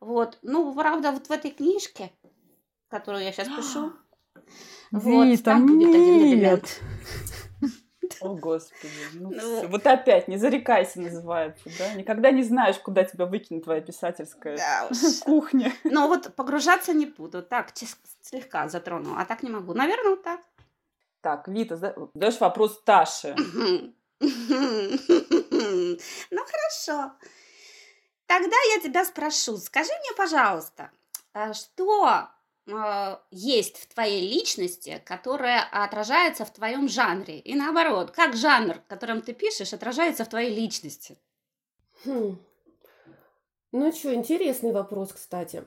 [0.00, 2.10] Вот, ну, правда, вот в этой книжке,
[2.88, 3.92] которую я сейчас пишу,
[4.90, 6.80] вот, там будет один элемент.
[8.20, 8.92] О, Господи.
[9.14, 11.94] Ну, ну, Вот опять, не зарекайся называется, да?
[11.94, 14.88] Никогда не знаешь, куда тебя выкинет твоя писательская да
[15.24, 15.72] кухня.
[15.84, 17.42] Но вот погружаться не буду.
[17.42, 17.72] Так,
[18.22, 19.74] слегка затрону, а так не могу.
[19.74, 20.40] Наверное, вот так.
[21.20, 23.34] Так, Вита, задаешь вопрос Таше.
[26.30, 27.12] Ну, хорошо.
[28.26, 29.56] Тогда я тебя спрошу.
[29.56, 30.90] Скажи мне, пожалуйста,
[31.32, 32.28] а что
[33.30, 37.38] есть в твоей личности, которая отражается в твоем жанре.
[37.38, 41.16] И наоборот, как жанр, которым ты пишешь, отражается в твоей личности.
[42.04, 42.38] Хм.
[43.72, 45.64] Ну что, интересный вопрос, кстати.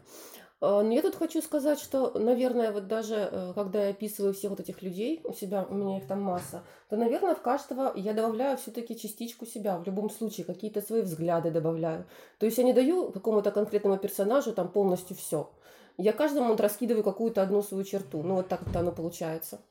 [0.59, 4.51] А, но я тут хочу сказать, что, наверное, вот даже э, когда я описываю всех
[4.51, 8.13] вот этих людей у себя, у меня их там масса, то, наверное, в каждого я
[8.13, 12.05] добавляю все-таки частичку себя, в любом случае, какие-то свои взгляды добавляю.
[12.37, 15.51] То есть я не даю какому-то конкретному персонажу там полностью все
[15.97, 18.23] я каждому вот раскидываю какую-то одну свою черту.
[18.23, 19.62] Ну, вот так вот оно получается.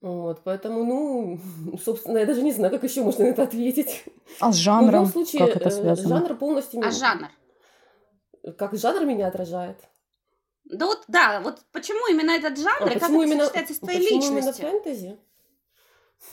[0.00, 1.40] Вот, поэтому, ну,
[1.82, 4.04] собственно, я даже не знаю, как еще можно на это ответить.
[4.38, 4.88] А с жанром?
[4.88, 6.18] в любом случае, как это э, связано?
[6.18, 6.82] жанр полностью...
[6.84, 7.28] А жанр?
[8.58, 9.78] Как жанр меня отражает?
[10.64, 13.78] Да вот, да, вот почему именно этот жанр, а и как это именно, сочетается с
[13.78, 14.66] твоей почему личностью?
[14.66, 15.18] именно фэнтези?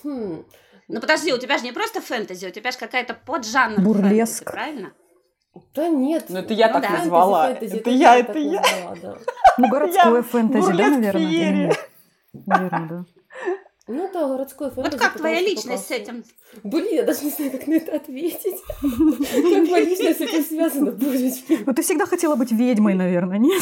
[0.04, 0.46] Хм.
[0.88, 4.10] Ну подожди, у тебя же не просто фэнтези, у тебя же какая-то поджанр Бурлеск.
[4.10, 4.94] фэнтези, правильно?
[5.74, 6.26] Да нет.
[6.30, 6.90] Ну это я ну, так да.
[6.98, 7.48] назвала.
[7.48, 8.62] Фэнтези, это, это я, это я.
[8.62, 9.18] Назвала, да.
[9.58, 11.76] Ну городское фэнтези, да, наверное?
[12.34, 13.06] Наверное, да.
[13.92, 14.94] Ну да, городской фэнтези.
[14.94, 16.24] Вот как твоя личность с этим?
[16.64, 18.56] Блин, я даже не знаю, как на это ответить.
[18.82, 21.60] Как моя личность с этим связана, божечки.
[21.66, 23.62] Ну ты всегда хотела быть ведьмой, наверное, нет?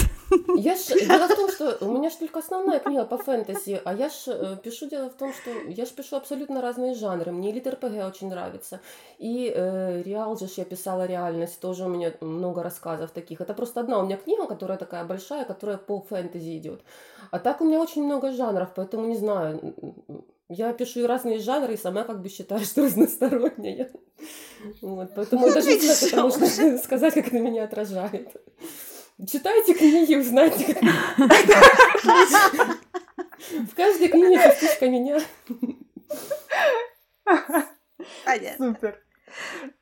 [0.56, 1.08] Я ж...
[1.08, 4.28] Дело в том, что у меня же только основная книга по фэнтези, а я ж
[4.28, 7.32] э, пишу, дело в том, что я ж пишу абсолютно разные жанры.
[7.32, 8.82] Мне элит РПГ очень нравится.
[9.18, 13.42] И э, Реал же я писала реальность, тоже у меня много рассказов таких.
[13.42, 16.82] Это просто одна у меня книга, которая такая большая, которая по фэнтези идет.
[17.32, 19.76] А так у меня очень много жанров, поэтому не знаю.
[20.50, 23.92] Я пишу и разные жанры, и сама как бы считаю, что разносторонняя.
[24.82, 28.36] Вот, поэтому я даже не знаю, это можно сказать, как это меня отражает.
[29.28, 30.84] Читайте книги, узнайте, как...
[33.50, 35.20] В каждой книге частичка меня.
[38.26, 38.74] Понятно.
[38.74, 39.04] Супер.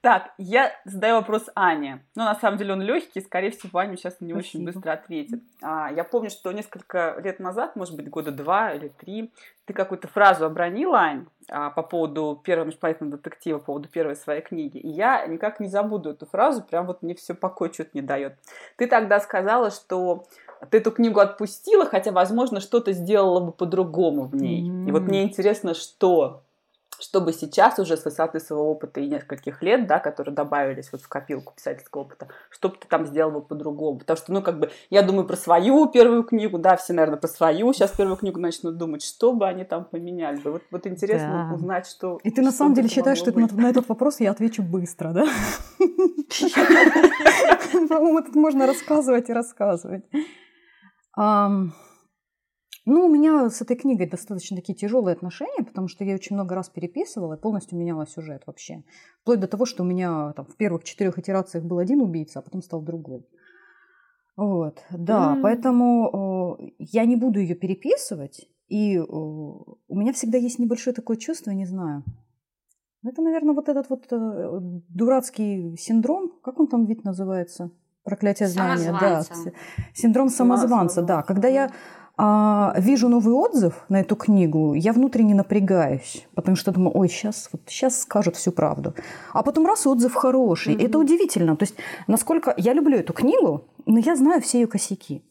[0.01, 2.05] Так, я задаю вопрос Ане.
[2.15, 4.37] Ну, на самом деле он легкий, скорее всего, Аня сейчас не Спасибо.
[4.37, 5.41] очень быстро ответит.
[5.61, 9.33] А, я помню, что несколько лет назад, может быть, года два или три,
[9.65, 14.41] ты какую-то фразу обронила, Ань, а, по поводу первого межпланетного детектива, по поводу первой своей
[14.41, 14.77] книги.
[14.77, 18.37] И я никак не забуду эту фразу, прям вот мне все покой что-то не дает.
[18.77, 20.25] Ты тогда сказала, что
[20.69, 24.67] ты эту книгу отпустила, хотя, возможно, что-то сделала бы по-другому в ней.
[24.67, 24.89] Mm-hmm.
[24.89, 26.43] И вот мне интересно, что
[26.99, 31.07] чтобы сейчас уже с высоты своего опыта и нескольких лет, да, которые добавились вот в
[31.07, 33.99] копилку писательского опыта, что бы ты там сделал бы по-другому?
[33.99, 37.27] Потому что, ну, как бы, я думаю про свою первую книгу, да, все, наверное, про
[37.27, 40.51] свою сейчас первую книгу начнут думать, что бы они там поменяли бы.
[40.51, 41.55] Вот, вот интересно да.
[41.55, 42.19] узнать, что...
[42.23, 45.25] И ты на самом деле считаешь, что на, на этот вопрос я отвечу быстро, да?
[47.89, 50.03] По-моему, тут можно рассказывать и рассказывать.
[52.89, 56.55] Ну, у меня с этой книгой достаточно такие тяжелые отношения, потому что я очень много
[56.55, 58.85] раз переписывала и полностью меняла сюжет вообще.
[59.21, 62.41] Вплоть до того, что у меня там, в первых четырех итерациях был один убийца, а
[62.41, 63.27] потом стал другой.
[64.37, 65.41] Вот, да, mm.
[65.41, 71.17] поэтому э, я не буду ее переписывать, и э, у меня всегда есть небольшое такое
[71.17, 72.05] чувство, не знаю.
[73.03, 77.69] Это, наверное, вот этот вот э, дурацкий синдром, как он там вид называется?
[78.05, 79.23] Проклятие знания, да.
[79.93, 81.23] Синдром самозванца, да.
[81.23, 81.71] Когда я
[82.19, 87.47] а, вижу новый отзыв на эту книгу, я внутренне напрягаюсь, потому что думаю, ой, сейчас,
[87.51, 88.95] вот сейчас скажут всю правду.
[89.33, 90.73] А потом раз отзыв хороший.
[90.73, 90.85] Mm-hmm.
[90.85, 91.55] Это удивительно.
[91.55, 91.75] То есть,
[92.07, 95.23] насколько я люблю эту книгу, но я знаю все ее косяки.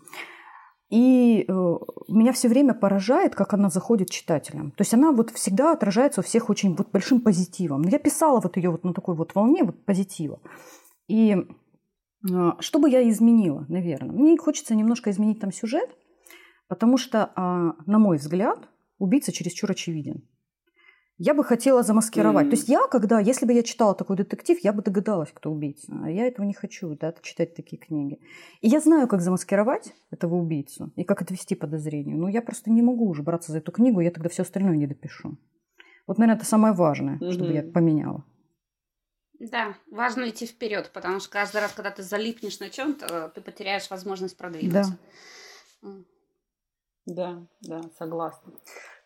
[0.89, 1.53] И э,
[2.07, 4.71] меня все время поражает, как она заходит читателям.
[4.71, 7.83] То есть она вот всегда отражается у всех очень вот большим позитивом.
[7.83, 10.39] Я писала вот ее вот на такой вот волне вот позитива.
[11.09, 11.37] И
[12.31, 14.13] э, что бы я изменила, наверное?
[14.13, 15.91] Мне хочется немножко изменить там сюжет,
[16.69, 20.27] Потому что, а, на мой взгляд, убийца чересчур очевиден.
[21.19, 22.47] Я бы хотела замаскировать.
[22.47, 22.51] Mm.
[22.51, 25.91] То есть я, когда, если бы я читала такой детектив, я бы догадалась, кто убийца.
[26.05, 28.21] А я этого не хочу, да, читать такие книги.
[28.61, 32.19] И я знаю, как замаскировать этого убийцу и как отвести подозрению.
[32.19, 34.87] Но я просто не могу уже браться за эту книгу, я тогда все остальное не
[34.87, 35.39] допишу.
[36.07, 37.33] Вот, наверное, это самое важное, mm-hmm.
[37.33, 38.25] чтобы я поменяла.
[39.39, 43.91] Да, важно идти вперед, потому что каждый раз, когда ты залипнешь на чем-то, ты потеряешь
[43.91, 44.99] возможность продвинуться.
[45.83, 45.89] Да.
[47.07, 48.53] Да, да, согласна.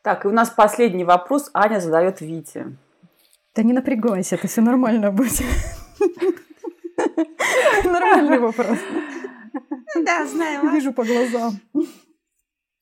[0.03, 2.77] Так, и у нас последний вопрос Аня задает Вите.
[3.55, 5.45] Да не напрягайся, это все нормально будет.
[7.85, 8.79] Нормальный вопрос.
[10.05, 10.71] Да, знаю.
[10.73, 11.53] Вижу по глазам.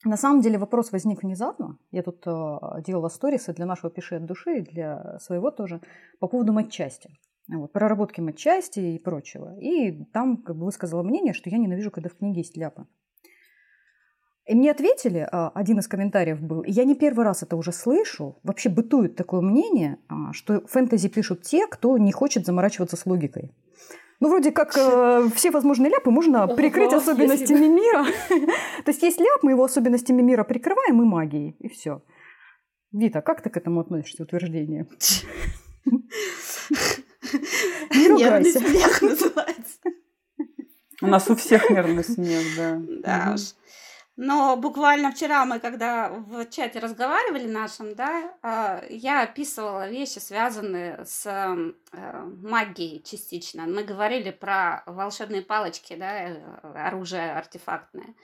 [0.04, 1.78] На самом деле вопрос возник внезапно.
[1.90, 5.80] Я тут э, делала сторисы для нашего «Пиши от души» и для своего тоже
[6.20, 7.10] по поводу матчасти.
[7.48, 9.58] Вот, проработки матчасти и прочего.
[9.58, 12.86] И там как бы высказала мнение, что я ненавижу, когда в книге есть ляпы.
[14.48, 17.70] И мне ответили, а, один из комментариев был, и я не первый раз это уже
[17.70, 23.04] слышу, вообще бытует такое мнение, а, что фэнтези пишут те, кто не хочет заморачиваться с
[23.04, 23.52] логикой.
[24.20, 28.06] Ну, вроде как э, все возможные ляпы можно прикрыть особенностями мира.
[28.84, 32.02] То есть есть ляп, мы его особенностями мира прикрываем и магией, и все.
[32.90, 34.88] Вита, как ты к этому относишься, утверждение?
[37.92, 39.78] Нервный смех называется.
[41.00, 42.80] У нас у всех нервный смех, да.
[43.02, 43.54] Да уж.
[44.20, 51.04] Но буквально вчера мы, когда в чате разговаривали нашем, да, а, я описывала вещи, связанные
[51.04, 53.68] с э, магией частично.
[53.68, 56.42] Мы говорили про волшебные палочки, да, э,
[56.74, 58.16] оружие артефактное.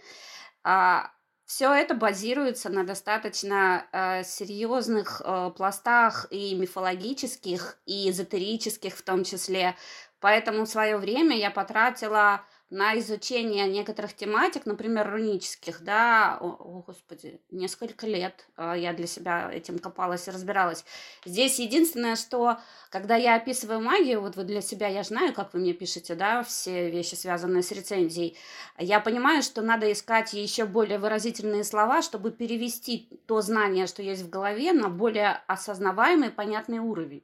[0.64, 1.12] А
[1.44, 5.22] все это базируется на достаточно э, серьезных
[5.56, 9.76] пластах и мифологических, и эзотерических в том числе.
[10.18, 16.82] Поэтому в свое время я потратила на изучение некоторых тематик, например, рунических, да, о, о
[16.84, 20.84] господи, несколько лет э, я для себя этим копалась и разбиралась.
[21.24, 22.58] Здесь единственное, что
[22.90, 26.42] когда я описываю магию, вот вы для себя, я знаю, как вы мне пишете, да,
[26.42, 28.36] все вещи, связанные с рецензией,
[28.76, 34.22] я понимаю, что надо искать еще более выразительные слова, чтобы перевести то знание, что есть
[34.22, 37.22] в голове, на более осознаваемый, понятный уровень,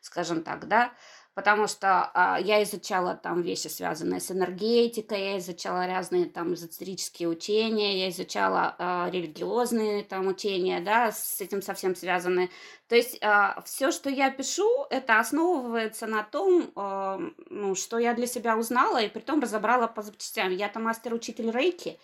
[0.00, 0.92] скажем так, да,
[1.34, 7.28] потому что а, я изучала там вещи, связанные с энергетикой, я изучала разные там эзотерические
[7.28, 12.50] учения, я изучала а, религиозные там учения, да, с этим совсем связанные.
[12.88, 17.20] То есть а, все, что я пишу, это основывается на том, а,
[17.50, 20.52] ну, что я для себя узнала и при том разобрала по запчастям.
[20.52, 21.98] Я там мастер-учитель рейки,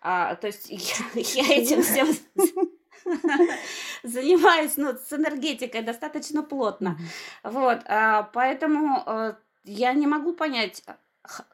[0.00, 2.08] а, то есть я, я этим всем
[4.02, 6.98] занимаюсь ну, с энергетикой достаточно плотно.
[7.42, 10.82] Вот, а, поэтому э, я не могу понять,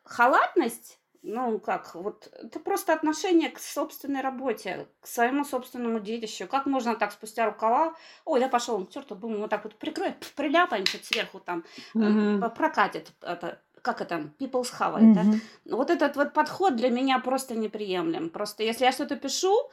[0.04, 6.48] халатность ну, как, вот это просто отношение к собственной работе, к своему собственному детищу.
[6.48, 10.84] Как можно так спустя рукава, ой, да пошел, черт, будем вот так вот прикроем, приляпаем
[10.84, 12.50] чуть сверху там, mm-hmm.
[12.50, 15.14] прокатит это, как это, people's have mm-hmm.
[15.14, 15.76] да?
[15.76, 18.28] Вот этот вот подход для меня просто неприемлем.
[18.28, 19.70] Просто если я что-то пишу,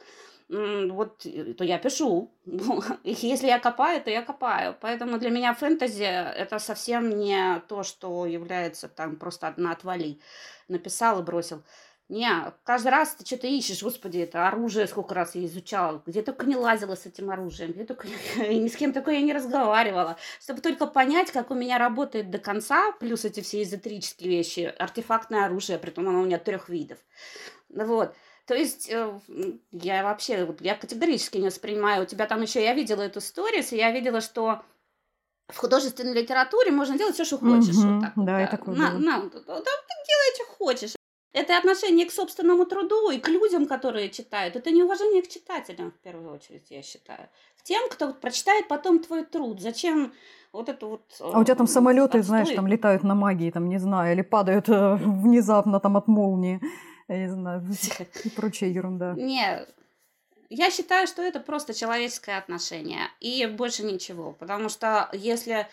[0.50, 2.30] вот, э, то я пишу.
[3.04, 4.76] Если я копаю, то я копаю.
[4.80, 10.18] Поэтому для меня фэнтези это совсем не то, что является там просто одна отвали.
[10.68, 11.62] Написал и бросил.
[12.08, 16.44] Не, каждый раз ты что-то ищешь, господи, это оружие сколько раз я изучала, где только
[16.44, 20.60] не лазила с этим оружием, где только ни с кем такое я не разговаривала, чтобы
[20.60, 25.78] только понять, как у меня работает до конца, плюс эти все эзотерические вещи, артефактное оружие,
[25.78, 26.98] при том оно у меня трех видов.
[27.68, 28.12] Вот.
[28.50, 29.20] То есть э,
[29.70, 32.02] я вообще, я категорически не воспринимаю.
[32.02, 34.62] У тебя там еще, я видела эту сторис, и я видела, что
[35.46, 37.76] в художественной литературе можно делать все, что хочешь.
[37.76, 38.44] Угу, вот так, да, да.
[38.44, 40.94] и такое на, на, да, делай, что хочешь.
[41.32, 44.56] Это отношение к собственному труду и к людям, которые читают.
[44.56, 47.28] Это неуважение к читателям, в первую очередь, я считаю.
[47.56, 49.60] К тем, кто прочитает потом твой труд.
[49.60, 50.12] Зачем
[50.52, 51.02] вот это вот...
[51.20, 52.22] А у тебя там э, самолеты, отстой?
[52.22, 56.60] знаешь, там летают на магии, там, не знаю, или падают э, внезапно там от молнии,
[57.14, 57.64] я не знаю,
[58.24, 59.14] и прочая ерунда.
[59.14, 59.66] Не,
[60.48, 64.32] я считаю, что это просто человеческое отношение и больше ничего.
[64.32, 65.68] Потому что если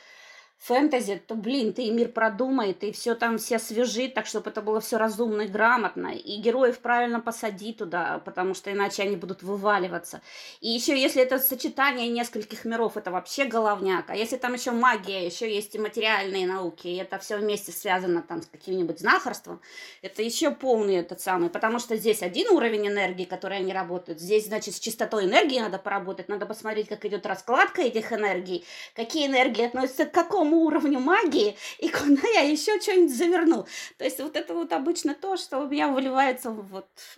[0.58, 4.62] фэнтези, то, блин, ты и мир продумай, ты все там все свяжи, так, чтобы это
[4.62, 6.08] было все разумно и грамотно.
[6.08, 10.22] И героев правильно посади туда, потому что иначе они будут вываливаться.
[10.60, 14.10] И еще, если это сочетание нескольких миров, это вообще головняк.
[14.10, 18.22] А если там еще магия, еще есть и материальные науки, и это все вместе связано
[18.22, 19.62] там с каким-нибудь знахарством,
[20.02, 21.50] это еще полный этот самый.
[21.50, 25.78] Потому что здесь один уровень энергии, который они работают, здесь, значит, с чистотой энергии надо
[25.78, 31.56] поработать, надо посмотреть, как идет раскладка этих энергий, какие энергии относятся к какому уровню магии,
[31.80, 33.66] и куда я еще что-нибудь заверну.
[33.98, 36.88] То есть вот это вот обычно то, что у меня выливается вот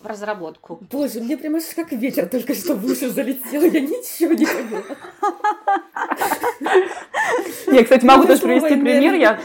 [0.00, 0.78] в разработку.
[0.90, 4.82] Боже, мне прямо аж как ветер только что в уши залетел, я ничего не поняла.
[7.72, 9.14] Я, кстати, могу тоже Новая привести пример.
[9.14, 9.40] Я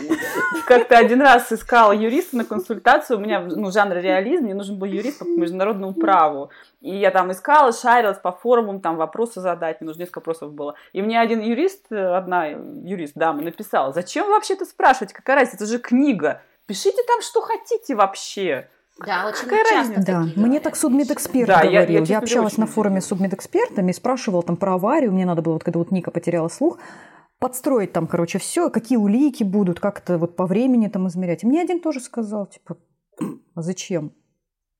[0.66, 3.18] как-то один раз искала юриста на консультацию.
[3.18, 6.52] У меня ну, жанр реализм, мне нужен был юрист по международному праву.
[6.82, 10.76] И я там искала, шарилась по форумам, там вопросы задать, мне нужно несколько вопросов было.
[10.94, 15.66] И мне один юрист, одна юрист, дама, написала, зачем вообще это спрашиваете, какая разница, это
[15.66, 16.42] же книга.
[16.66, 18.68] Пишите там, что хотите вообще.
[19.06, 20.06] Да, очень Какая часто разница?
[20.06, 21.94] Да, такие мне так я судмедэксперт Да, я- я, говорил.
[21.94, 25.12] Я, честно говоря, общалась на форуме с судмедэкспертами, спрашивала там про аварию.
[25.12, 26.80] Мне надо было, вот когда вот Ника потеряла слух,
[27.40, 31.44] подстроить там, короче, все, какие улики будут, как это вот по времени там измерять.
[31.44, 32.78] И мне один тоже сказал, типа,
[33.56, 34.12] а зачем?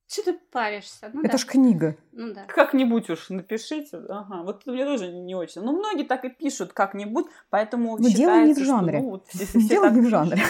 [0.10, 1.10] Что ты паришься?
[1.14, 1.38] Ну это да.
[1.38, 1.98] ж книга.
[2.14, 2.46] Ну да.
[2.48, 3.98] Как-нибудь уж напишите.
[4.08, 4.44] Ага.
[4.44, 5.62] Вот мне тоже не очень.
[5.64, 9.00] Ну, многие так и пишут как-нибудь, поэтому Ну, дело не в считается, что, жанре.
[9.02, 10.42] ну, вот все- все Дело не в жанре.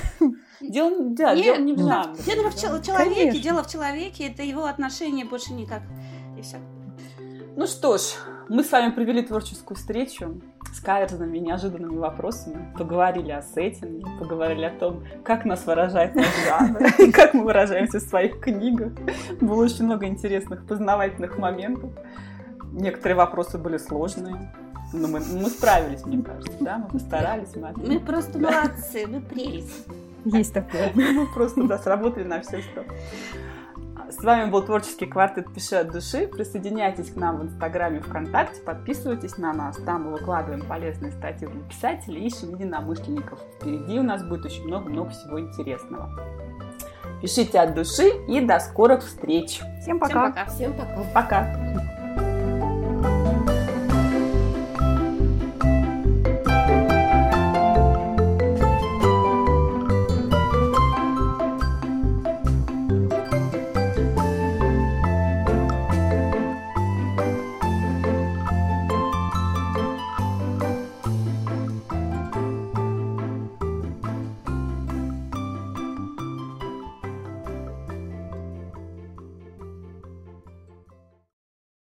[0.62, 2.22] Дело, да, Нет, дело не в ну, жанре.
[2.24, 3.42] Дело в чел- человеке, Конечно.
[3.42, 5.82] дело в человеке, это его отношение больше никак.
[6.38, 6.58] И все.
[7.56, 8.02] Ну что ж,
[8.50, 10.42] мы с вами провели творческую встречу
[10.74, 16.28] с каверзными и неожиданными вопросами, поговорили о сеттинге, поговорили о том, как нас выражает наш
[16.46, 18.94] жанр, и как мы выражаемся в своих книгах.
[19.42, 21.92] Было очень много интересных познавательных моментов.
[22.72, 24.52] Некоторые вопросы были сложные,
[24.94, 27.56] но мы, мы справились, мне кажется, да, мы постарались.
[27.56, 29.88] Мы, Мы просто молодцы, мы прелесть.
[30.26, 30.92] Есть такое.
[30.94, 32.84] мы просто, да, сработали на все сто.
[34.10, 36.28] С вами был творческий квартет «Пиши от души».
[36.28, 39.76] Присоединяйтесь к нам в Инстаграме, ВКонтакте, подписывайтесь на нас.
[39.78, 43.40] Там мы выкладываем полезные статьи для писателей, ищем единомышленников.
[43.56, 46.10] Впереди у нас будет очень много-много всего интересного.
[47.22, 49.60] Пишите от души и до скорых встреч.
[49.82, 50.30] Всем Всем пока.
[50.30, 50.46] пока.
[50.46, 51.04] Всем пока.
[51.14, 51.97] Пока!